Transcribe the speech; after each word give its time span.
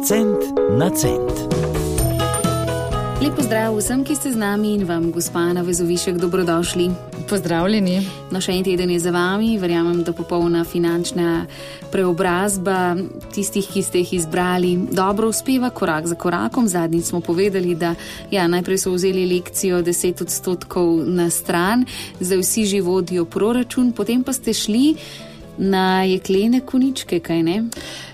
Cent 0.00 0.40
na 0.78 0.90
cent. 0.90 1.60
Lepo 3.22 3.42
zdrav 3.42 3.76
vsem, 3.76 4.00
ki 4.00 4.14
ste 4.16 4.32
z 4.32 4.38
nami 4.40 4.72
in 4.74 4.86
vam, 4.88 5.10
gospa 5.12 5.52
na 5.52 5.60
vezovišek, 5.60 6.16
dobrodošli. 6.16 6.88
Pozdravljeni. 7.28 8.00
No, 8.32 8.40
še 8.40 8.56
en 8.56 8.64
teden 8.64 8.88
je 8.94 8.96
za 9.04 9.12
vami, 9.12 9.58
verjamem, 9.60 10.00
da 10.00 10.16
popolna 10.16 10.64
finančna 10.64 11.44
preobrazba 11.92 12.96
tistih, 13.28 13.68
ki 13.68 13.82
ste 13.84 14.00
jih 14.00 14.14
izbrali, 14.22 14.72
dobro 14.88 15.28
uspeva 15.28 15.68
korak 15.68 16.08
za 16.08 16.16
korakom. 16.16 16.64
Zadnjič 16.64 17.12
smo 17.12 17.20
povedali, 17.20 17.76
da 17.76 17.92
ja, 18.32 18.48
najprej 18.48 18.80
so 18.80 18.96
vzeli 18.96 19.28
lekcijo 19.28 19.84
10 19.84 20.24
odstotkov 20.24 21.04
na 21.04 21.28
stran, 21.28 21.84
zdaj 22.24 22.40
vsi 22.40 22.64
že 22.72 22.80
vodijo 22.80 23.28
proračun, 23.28 23.92
potem 23.92 24.24
pa 24.24 24.32
ste 24.32 24.56
šli 24.56 24.94
na 25.58 26.04
jeklene 26.04 26.60
koničke, 26.60 27.20
kaj 27.20 27.42
ne? 27.42 27.58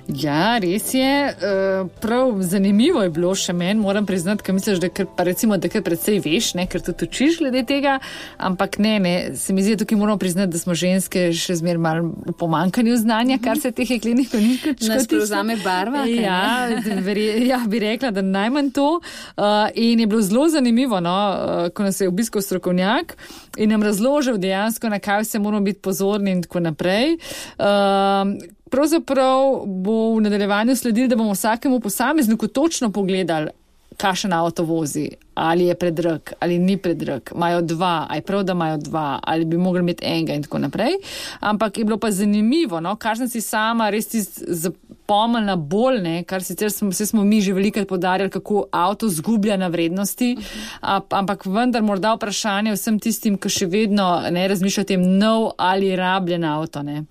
Ja, 0.06 0.58
res 0.62 0.94
je. 0.94 1.34
Uh, 1.34 1.88
prav 2.00 2.42
zanimivo 2.46 3.02
je 3.02 3.10
bilo 3.10 3.32
še 3.34 3.50
meni, 3.56 3.80
moram 3.80 4.06
priznati, 4.06 4.44
ker 4.46 4.54
misliš, 4.54 4.78
da 4.78 4.90
kar, 4.94 5.08
recimo, 5.26 5.56
da 5.58 5.66
kar 5.70 5.82
predvsej 5.82 6.20
veš, 6.22 6.52
ne, 6.58 6.66
ker 6.70 6.82
tudi 6.84 7.08
učiš 7.08 7.40
glede 7.40 7.64
tega, 7.66 7.96
ampak 8.38 8.78
ne, 8.78 8.92
ne, 9.02 9.14
se 9.34 9.54
mi 9.54 9.64
zdi, 9.66 9.74
da 9.74 9.82
tukaj 9.82 9.98
moramo 9.98 10.20
priznati, 10.22 10.52
da 10.54 10.60
smo 10.62 10.76
ženske 10.78 11.24
še 11.34 11.56
zmer 11.58 11.80
malo 11.82 12.12
v 12.22 12.36
pomankanju 12.38 13.00
znanja, 13.02 13.40
kar 13.42 13.58
se 13.58 13.72
teh 13.74 13.90
jeklenih 13.96 14.30
koničk 14.30 14.68
tiče. 14.76 14.92
Nas 14.92 15.10
prevzame 15.10 15.58
barva. 15.64 16.04
Ja, 16.06 16.68
veri, 17.02 17.26
ja, 17.48 17.58
bi 17.66 17.82
rekla, 17.82 18.12
da 18.14 18.22
najmanj 18.22 18.70
to. 18.78 18.88
Uh, 19.34 19.66
in 19.74 20.04
je 20.04 20.06
bilo 20.06 20.22
zelo 20.22 20.46
zanimivo, 20.54 21.02
no, 21.02 21.16
uh, 21.16 21.66
ko 21.74 21.88
nas 21.88 21.98
je 22.00 22.06
obiskal 22.08 22.46
strokovnjak 22.46 23.16
in 23.58 23.74
nam 23.74 23.82
razložil 23.82 24.38
dejansko, 24.38 24.88
na 24.92 25.02
kaj 25.02 25.24
se 25.24 25.42
moramo 25.42 25.66
biti 25.66 25.82
pozorni 25.82 26.30
in 26.30 26.46
tako 26.46 26.62
naprej. 26.62 27.16
Uh, 27.58 28.54
Pravzaprav 28.70 29.62
bo 29.66 30.16
v 30.16 30.20
nadaljevanju 30.20 30.74
sledil, 30.76 31.06
da 31.08 31.16
bomo 31.16 31.32
vsakemu 31.32 31.80
posamezniku 31.80 32.48
točno 32.48 32.90
pogledali, 32.92 33.50
kakšen 33.96 34.32
avto 34.32 34.64
vozi, 34.64 35.10
ali 35.34 35.64
je 35.64 35.74
predrag, 35.74 36.32
ali 36.40 36.58
ni 36.58 36.76
predrag, 36.76 37.30
imajo 37.34 37.62
dva, 37.62 38.06
aj 38.10 38.20
prav, 38.20 38.42
da 38.42 38.52
imajo 38.52 38.76
dva, 38.76 39.20
ali 39.22 39.44
bi 39.44 39.56
mogli 39.56 39.80
imeti 39.80 40.04
enega 40.04 40.34
in 40.34 40.42
tako 40.42 40.58
naprej. 40.58 40.98
Ampak 41.40 41.78
je 41.78 41.84
bilo 41.84 41.98
pa 41.98 42.10
zanimivo, 42.10 42.80
no, 42.80 42.96
kar 42.96 43.16
sem 43.16 43.28
si 43.28 43.40
sama 43.40 43.88
res 43.90 44.08
zapomnila 44.48 45.56
bolj, 45.56 46.02
ne, 46.02 46.22
kar 46.24 46.44
sicer 46.44 46.70
smo, 46.70 46.92
smo 46.92 47.24
mi 47.24 47.40
že 47.40 47.52
velikrat 47.52 47.88
podarjali, 47.88 48.30
kako 48.30 48.66
avto 48.72 49.08
zgublja 49.08 49.56
na 49.56 49.68
vrednosti, 49.68 50.36
uh 50.38 50.44
-huh. 50.44 51.02
ampak 51.10 51.46
vendar 51.46 51.82
morda 51.82 52.14
vprašanje 52.14 52.72
vsem 52.72 52.98
tistim, 52.98 53.38
ki 53.38 53.48
še 53.48 53.66
vedno 53.66 54.22
ne 54.30 54.48
razmišljajo 54.48 54.84
o 54.84 54.88
tem 54.88 55.18
nov 55.18 55.50
ali 55.56 55.96
rabljen 55.96 56.44
avto. 56.44 56.82
Ne. 56.82 57.04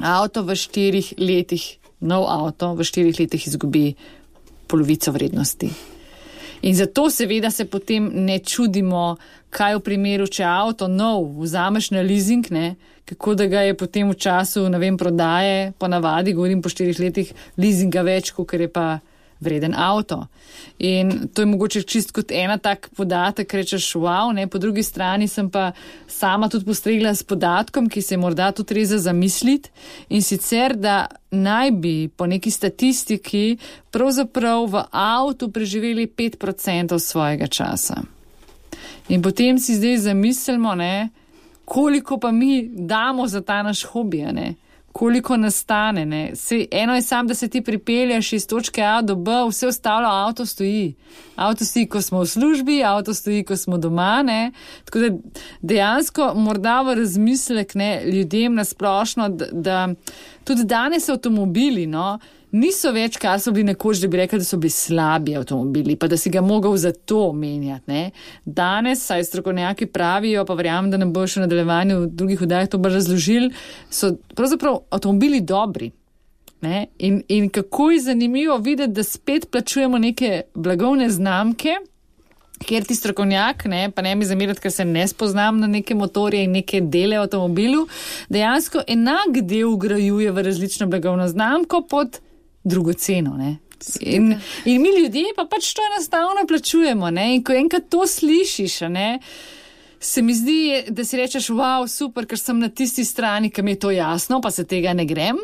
Avto 0.00 0.42
v 0.42 0.56
štirih 0.56 1.14
letih, 1.18 1.78
nov 2.00 2.24
avto 2.30 2.72
v 2.74 2.86
štirih 2.86 3.18
letih 3.20 3.46
izgubi 3.46 3.92
polovico 4.66 5.12
vrednosti. 5.12 5.68
In 6.62 6.74
zato 6.74 7.10
seveda 7.10 7.50
se 7.50 7.64
potem 7.64 8.08
ne 8.24 8.38
čudimo, 8.38 9.16
kaj 9.50 9.76
v 9.76 9.84
primeru, 9.84 10.26
če 10.30 10.46
avto 10.46 10.88
nov 10.88 11.42
vzameš 11.42 11.90
na 11.90 12.04
leasing, 12.06 12.46
ne, 12.54 12.76
kako 13.04 13.34
da 13.34 13.46
ga 13.50 13.64
je 13.66 13.74
potem 13.74 14.08
v 14.08 14.16
času, 14.16 14.68
ne 14.70 14.78
vem, 14.78 14.96
prodaje, 14.96 15.72
ponavadi, 15.78 16.32
govorim 16.32 16.62
po 16.62 16.70
štirih 16.70 17.00
letih, 17.02 17.32
leasinga 17.58 18.06
več, 18.06 18.30
kot 18.32 18.54
je 18.54 18.70
pa 18.70 19.02
vreden 19.42 19.74
avto. 19.74 20.26
In 20.78 21.28
to 21.34 21.42
je 21.42 21.46
mogoče 21.46 21.82
čist 21.82 22.12
kot 22.12 22.32
ena 22.32 22.58
tak 22.58 22.88
podatek, 22.96 23.54
rečeš, 23.54 23.92
wow, 23.94 24.32
ne, 24.34 24.46
po 24.46 24.58
drugi 24.58 24.82
strani 24.82 25.28
sem 25.28 25.50
pa 25.50 25.72
sama 26.06 26.48
tudi 26.48 26.64
postregla 26.64 27.14
s 27.14 27.22
podatkom, 27.22 27.88
ki 27.88 28.02
se 28.02 28.16
morda 28.16 28.52
tudi 28.52 28.74
res 28.80 28.94
zamisliti 29.02 29.70
in 30.08 30.22
sicer, 30.22 30.76
da 30.76 31.06
naj 31.30 31.70
bi 31.70 32.08
po 32.08 32.26
neki 32.26 32.50
statistiki 32.50 33.58
pravzaprav 33.90 34.66
v 34.70 34.84
avtu 34.90 35.50
preživeli 35.52 36.06
5% 36.06 36.98
svojega 36.98 37.46
časa. 37.46 38.02
In 39.08 39.22
potem 39.22 39.58
si 39.58 39.76
zdaj 39.76 39.96
zamislimo, 40.08 40.74
ne, 40.74 41.08
koliko 41.64 42.18
pa 42.18 42.30
mi 42.30 42.68
damo 42.68 43.28
za 43.28 43.40
ta 43.40 43.62
naš 43.62 43.84
hobi, 43.84 44.22
ne 44.32 44.54
koliko 44.92 45.36
nastane. 45.36 46.36
Se, 46.36 46.66
eno 46.70 46.94
je 46.94 47.02
samo, 47.02 47.28
da 47.28 47.34
se 47.34 47.48
ti 47.48 47.60
pripelješ 47.60 48.32
iz 48.32 48.46
točke 48.46 48.82
A 48.82 49.02
do 49.02 49.14
B, 49.14 49.30
vse 49.48 49.66
ostalo 49.66 50.08
avto 50.08 50.46
stoji. 50.46 50.94
Avto 51.36 51.64
stoji, 51.64 51.86
ko 51.86 52.02
smo 52.02 52.20
v 52.20 52.26
službi, 52.26 52.82
avto 52.84 53.14
stoji, 53.14 53.44
ko 53.44 53.56
smo 53.56 53.78
doma. 53.78 54.22
Ne? 54.22 54.52
Tako 54.84 54.98
da 54.98 55.08
dejansko 55.62 56.32
morda 56.34 56.82
v 56.82 56.94
razmislek 56.94 57.74
ne, 57.74 58.02
ljudem 58.04 58.54
nasplošno, 58.54 59.28
da, 59.28 59.46
da 59.52 59.88
tudi 60.44 60.64
danes 60.64 61.08
avtomobili. 61.08 61.86
No, 61.86 62.18
niso 62.52 62.92
več, 62.92 63.16
kar 63.20 63.40
so 63.40 63.52
bili 63.54 63.70
nekoč, 63.70 64.02
da 64.02 64.10
bi 64.12 64.20
rekli, 64.20 64.40
da 64.42 64.46
so 64.46 64.58
bili 64.60 64.74
slabi 64.74 65.36
avtomobili, 65.38 65.96
pa 65.96 66.08
da 66.10 66.18
si 66.20 66.30
ga 66.32 66.42
mogel 66.44 66.76
za 66.80 66.92
to 66.92 67.32
menjati. 67.32 67.88
Ne? 67.90 68.02
Danes, 68.44 69.06
saj 69.08 69.24
strokovnjaki 69.30 69.88
pravijo, 69.92 70.44
pa 70.48 70.56
verjamem, 70.58 70.90
da 70.92 71.00
nam 71.00 71.14
bo 71.14 71.24
še 71.26 71.40
v 71.40 71.46
nadaljevanju 71.46 71.98
v 72.02 72.10
drugih 72.12 72.44
vdajah 72.44 72.70
to 72.72 72.80
bolj 72.82 72.98
razložili, 73.00 73.52
so 73.90 74.14
pravzaprav 74.36 74.82
avtomobili 74.92 75.40
dobri. 75.40 75.92
Ne? 76.62 76.86
In, 77.02 77.22
in 77.28 77.48
kako 77.50 77.90
je 77.90 78.04
zanimivo 78.04 78.58
videti, 78.62 78.94
da 78.94 79.02
spet 79.02 79.48
plačujemo 79.50 79.98
neke 79.98 80.44
blagovne 80.54 81.08
znamke. 81.10 81.80
Ker 82.62 82.84
ti 82.86 82.94
strokovnjak, 82.94 83.64
ne, 83.66 83.88
pa 83.90 84.04
ne 84.06 84.12
mi 84.14 84.22
zamirati, 84.22 84.60
ker 84.62 84.70
se 84.70 84.84
ne 84.86 85.02
spoznam 85.10 85.56
na 85.58 85.66
neke 85.66 85.96
motorje 85.98 86.44
in 86.46 86.52
neke 86.54 86.78
dele 86.80 87.16
avtomobilu, 87.18 87.88
dejansko 88.30 88.84
enak 88.86 89.40
del 89.40 89.72
ugrajuje 89.72 90.30
v 90.30 90.44
različno 90.46 90.86
blagovno 90.86 91.26
znamko 91.28 91.80
pod 91.90 92.20
drugo 92.64 92.92
ceno. 92.92 93.36
In, 94.00 94.34
in 94.64 94.82
mi 94.82 94.88
ljudje 94.98 95.34
pa 95.36 95.46
pač 95.50 95.72
to 95.74 95.82
enostavno 95.92 96.46
plačujemo. 96.48 97.10
Ne? 97.10 97.34
In 97.34 97.44
ko 97.44 97.52
enkrat 97.52 97.88
to 97.90 98.06
slišiš, 98.06 98.80
ne, 98.80 99.18
se 100.02 100.22
mi 100.22 100.34
zdi, 100.34 100.84
da 100.88 101.04
si 101.04 101.16
rečeš, 101.16 101.50
wow, 101.54 101.86
super, 101.86 102.26
ker 102.26 102.38
sem 102.38 102.58
na 102.58 102.68
tisti 102.68 103.04
strani, 103.04 103.50
ki 103.50 103.62
mi 103.62 103.76
je 103.76 103.82
to 103.86 103.90
jasno, 103.94 104.40
pa 104.42 104.50
se 104.50 104.64
tega 104.66 104.94
ne 104.94 105.06
grem, 105.06 105.38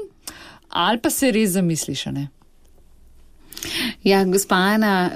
ali 0.69 0.99
pa 0.99 1.11
se 1.11 1.31
res 1.35 1.55
zamisliš. 1.55 2.07
Ne? 2.15 2.29
Ja, 4.09 4.25
gospa 4.25 4.57
Ana, 4.57 5.11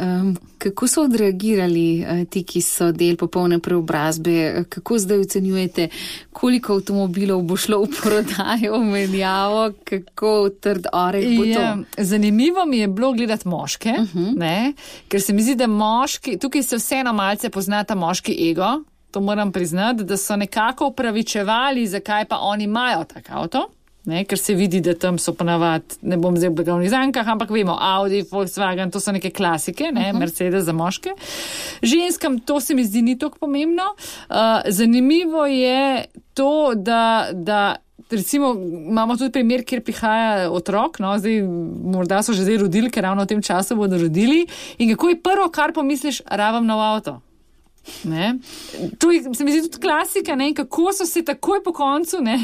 kako 0.58 0.86
so 0.86 1.02
odreagirali 1.02 2.02
eh, 2.02 2.24
ti, 2.30 2.42
ki 2.44 2.60
so 2.60 2.90
del 2.92 3.16
popolne 3.16 3.56
preobrazbe? 3.62 4.64
Kako 4.68 4.98
zdaj 4.98 5.22
ocenjujete, 5.24 5.88
koliko 6.32 6.76
avtomobilov 6.76 7.40
bo 7.48 7.56
šlo 7.56 7.80
v 7.86 7.88
prodajo, 7.96 8.82
v 8.82 8.90
menjavo, 8.90 9.64
kako 9.88 10.34
trd 10.60 10.90
orek 10.92 11.26
bo 11.38 11.48
to? 11.48 11.50
Ja, 11.50 11.74
zanimivo 11.96 12.66
mi 12.68 12.82
je 12.82 12.88
bilo 12.88 13.12
gledati 13.16 13.48
moške, 13.48 13.94
uh 13.98 14.14
-huh. 14.14 14.38
ne, 14.38 14.72
ker 15.08 15.22
se 15.22 15.32
mi 15.32 15.42
zdi, 15.42 15.54
da 15.54 15.66
moški, 15.66 16.38
tukaj 16.38 16.62
se 16.62 16.76
vseeno 16.76 17.12
malce 17.12 17.50
poznata 17.50 17.94
moški 17.94 18.50
ego, 18.50 18.82
to 19.10 19.20
moram 19.20 19.52
priznati, 19.52 20.04
da 20.04 20.16
so 20.16 20.36
nekako 20.36 20.86
upravičevali, 20.86 21.86
zakaj 21.86 22.24
pa 22.24 22.38
oni 22.38 22.64
imajo 22.64 23.04
tak 23.04 23.30
avto. 23.30 23.68
Ne, 24.04 24.24
ker 24.26 24.38
se 24.38 24.56
vidi, 24.58 24.80
da 24.82 24.96
tam 24.98 25.18
so 25.22 25.30
ponavadi, 25.38 26.00
ne 26.10 26.16
bom 26.18 26.34
zdaj 26.34 26.50
v 26.50 26.56
blagovnih 26.58 26.90
zankah, 26.90 27.28
ampak 27.36 27.52
vemo, 27.54 27.76
Audi, 27.78 28.24
Volkswagen, 28.26 28.90
to 28.90 28.98
so 28.98 29.14
neke 29.14 29.30
klasike, 29.30 29.92
ne, 29.92 30.00
uh 30.00 30.06
mhm. 30.06 30.16
-huh. 30.16 30.20
Mercedes 30.20 30.64
za 30.64 30.72
moške. 30.72 31.10
Ženskam 31.82 32.40
to 32.40 32.60
se 32.60 32.74
mi 32.74 32.84
zdi 32.84 33.02
ni 33.02 33.18
tako 33.18 33.38
pomembno. 33.38 33.94
Uh, 34.30 34.36
zanimivo 34.68 35.46
je 35.46 36.04
to, 36.34 36.74
da. 36.74 37.28
da 37.32 37.76
Recimo, 38.10 38.54
imamo 38.88 39.16
tudi 39.16 39.32
primer, 39.32 39.64
kjer 39.64 39.80
prihaja 39.84 40.50
otrok, 40.50 40.98
no, 40.98 41.18
zdaj, 41.18 41.42
morda 41.84 42.22
so 42.22 42.32
že 42.32 42.42
zdaj 42.42 42.56
rodili, 42.56 42.90
ker 42.90 43.02
ravno 43.02 43.22
v 43.22 43.26
tem 43.26 43.42
času 43.42 43.76
bodo 43.76 43.98
rodili. 43.98 44.46
In 44.78 44.90
kako 44.90 45.08
je 45.08 45.22
prvo, 45.22 45.48
kar 45.48 45.72
pomisliš, 45.72 46.20
rabam 46.26 46.66
nov 46.66 46.80
avto? 46.80 47.20
Ne? 48.04 48.38
To 48.98 49.10
je, 49.10 49.34
se 49.34 49.44
mi 49.44 49.52
zdi 49.52 49.62
tudi 49.70 49.82
klasika, 49.82 50.34
ne? 50.34 50.52
kako 50.54 50.92
so 50.92 51.06
se 51.06 51.24
takoj 51.24 51.62
po 51.64 51.72
koncu 51.72 52.20
ne? 52.20 52.38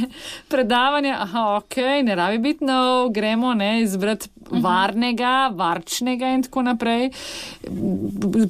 predavanja, 0.49 1.17
aha, 1.21 1.45
ok, 1.57 1.77
ne 2.05 2.15
rabi 2.15 2.39
biti 2.39 2.65
nov, 2.65 3.11
gremo 3.15 3.55
ne, 3.55 3.83
izbrati 3.83 4.29
mhm. 4.51 4.63
varnega, 4.63 5.51
varčnega 5.55 6.35
in 6.35 6.43
tako 6.43 6.63
naprej. 6.63 7.11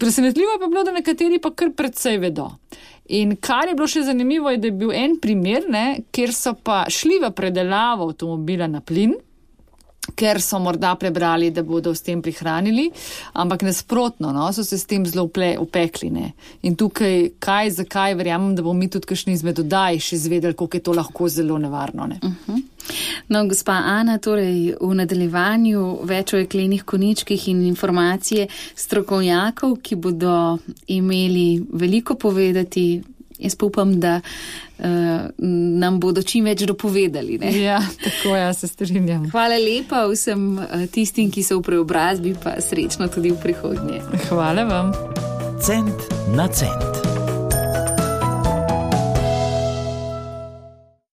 Presenetljivo 0.01 0.53
je 0.53 0.61
pa 0.61 0.67
bilo, 0.67 0.85
da 0.85 0.93
nekateri 0.93 1.39
pa 1.39 1.53
kar 1.55 1.73
predvsej 1.77 2.19
vedo. 2.19 2.51
In 3.09 3.37
kar 3.41 3.69
je 3.69 3.75
bilo 3.75 3.89
še 3.89 4.03
zanimivo, 4.05 4.51
je, 4.53 4.61
da 4.61 4.69
je 4.69 4.77
bil 4.77 4.93
en 4.93 5.17
primer, 5.21 5.65
ne, 5.69 5.87
kjer 6.13 6.33
so 6.37 6.53
pa 6.53 6.83
šli 6.93 7.21
v 7.23 7.33
predelavo 7.37 8.11
avtomobila 8.11 8.69
na 8.69 8.81
plin 8.85 9.17
ker 10.17 10.41
so 10.43 10.59
morda 10.59 10.95
prebrali, 10.95 11.51
da 11.51 11.63
bodo 11.63 11.95
s 11.95 12.03
tem 12.03 12.23
prihranili, 12.23 12.89
ampak 13.33 13.63
nasprotno, 13.63 14.33
no, 14.33 14.53
so 14.53 14.65
se 14.65 14.79
s 14.79 14.87
tem 14.87 15.07
zelo 15.07 15.29
upekli. 15.59 16.11
Ne. 16.11 16.33
In 16.63 16.77
tukaj, 16.77 17.31
kaj, 17.39 17.71
zakaj, 17.83 18.15
verjamem, 18.15 18.55
da 18.55 18.63
bomo 18.63 18.79
mi 18.79 18.89
tudi 18.91 19.07
kakšni 19.07 19.37
izmed 19.37 19.61
dodaj 19.61 20.01
še 20.01 20.17
izvedeli, 20.17 20.55
koliko 20.55 20.77
je 20.77 20.83
to 20.83 20.93
lahko 20.93 21.29
zelo 21.29 21.59
nevarno. 21.59 22.07
Ne. 22.07 22.21
Uh 22.23 22.33
-huh. 22.47 22.63
No, 23.29 23.47
gospa 23.49 23.73
Ana, 23.73 24.19
torej 24.19 24.75
v 24.81 24.95
nadaljevanju 24.95 26.01
več 26.09 26.33
o 26.33 26.41
jeklenih 26.41 26.85
koničkih 26.85 27.49
in 27.49 27.63
informacije 27.67 28.49
strokovnjakov, 28.75 29.77
ki 29.83 29.97
bodo 29.97 30.59
imeli 30.87 31.63
veliko 31.73 32.15
povedati 32.15 33.03
jaz 33.39 33.57
pa 33.57 33.67
upam, 33.67 34.01
da 34.01 34.21
uh, 34.21 34.85
nam 35.81 36.01
bodo 36.01 36.23
čim 36.23 36.45
več 36.45 36.65
dopovedali. 36.69 37.39
Ne? 37.39 37.53
Ja, 37.63 37.81
tako 38.05 38.37
jaz 38.37 38.63
se 38.63 38.69
strinjam. 38.69 39.29
Hvala 39.31 39.59
lepa 39.63 40.07
vsem 40.11 40.49
uh, 40.59 40.87
tistim, 40.93 41.31
ki 41.31 41.43
so 41.47 41.61
v 41.61 41.69
preobrazbi, 41.71 42.35
pa 42.43 42.59
srečno 42.63 43.11
tudi 43.13 43.35
v 43.35 43.43
prihodnje. 43.43 44.03
Hvala 44.29 44.67
vam. 44.69 44.97
Cent 45.63 46.11
na 46.37 46.49
cent. 46.49 47.08